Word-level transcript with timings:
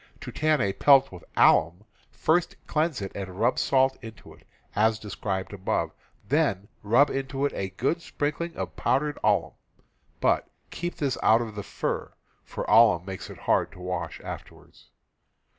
To 0.21 0.31
tan 0.31 0.61
a 0.61 0.73
pelt 0.73 1.11
with 1.11 1.23
alum, 1.37 1.83
first 2.09 2.55
cleanse 2.65 3.03
it 3.03 3.11
and 3.13 3.39
rub 3.39 3.59
salt 3.59 3.99
into 4.01 4.33
it, 4.33 4.47
as 4.75 4.97
described 4.97 5.53
above, 5.53 5.91
then 6.27 6.67
rub 6.81 7.11
into 7.11 7.45
it 7.45 7.53
a 7.53 7.69
good 7.69 8.01
sprinkling 8.01 8.55
of 8.55 8.75
powdered 8.75 9.19
alum, 9.23 9.51
but 10.19 10.49
keep 10.71 10.95
this 10.95 11.19
out 11.21 11.41
of 11.41 11.53
the 11.53 11.61
fur, 11.61 12.15
for 12.43 12.63
alum 12.63 13.05
makes 13.05 13.29
it 13.29 13.37
hard 13.37 13.71
to 13.73 13.79
wash 13.79 14.19
afterwards. 14.21 14.89